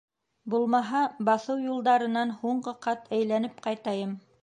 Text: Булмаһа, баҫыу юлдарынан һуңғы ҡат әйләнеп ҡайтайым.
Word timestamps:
Булмаһа, 0.53 1.01
баҫыу 1.27 1.61
юлдарынан 1.67 2.35
һуңғы 2.43 2.77
ҡат 2.89 3.09
әйләнеп 3.19 3.67
ҡайтайым. 3.69 4.23